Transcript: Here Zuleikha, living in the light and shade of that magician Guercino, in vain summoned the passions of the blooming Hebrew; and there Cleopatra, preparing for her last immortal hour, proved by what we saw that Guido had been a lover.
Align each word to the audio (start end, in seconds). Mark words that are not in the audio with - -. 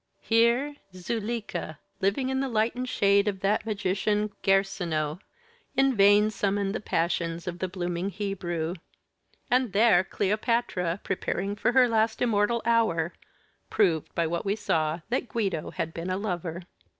Here 0.23 0.77
Zuleikha, 0.95 1.77
living 1.99 2.29
in 2.29 2.39
the 2.39 2.49
light 2.49 2.73
and 2.73 2.89
shade 2.89 3.27
of 3.27 3.41
that 3.41 3.67
magician 3.67 4.31
Guercino, 4.41 5.19
in 5.77 5.95
vain 5.95 6.31
summoned 6.31 6.73
the 6.73 6.79
passions 6.79 7.45
of 7.45 7.59
the 7.59 7.67
blooming 7.67 8.09
Hebrew; 8.09 8.73
and 9.51 9.73
there 9.73 10.03
Cleopatra, 10.03 11.01
preparing 11.03 11.55
for 11.55 11.73
her 11.73 11.87
last 11.87 12.19
immortal 12.19 12.63
hour, 12.65 13.13
proved 13.69 14.15
by 14.15 14.25
what 14.25 14.43
we 14.43 14.55
saw 14.55 15.01
that 15.09 15.29
Guido 15.29 15.69
had 15.69 15.93
been 15.93 16.09
a 16.09 16.17
lover. 16.17 16.63